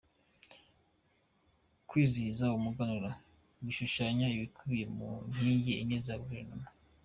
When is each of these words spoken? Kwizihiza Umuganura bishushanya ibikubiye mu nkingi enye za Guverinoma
Kwizihiza 1.87 2.45
Umuganura 2.57 3.09
bishushanya 3.63 4.25
ibikubiye 4.35 4.85
mu 4.95 5.09
nkingi 5.33 5.71
enye 5.79 5.97
za 6.07 6.15
Guverinoma 6.23 6.67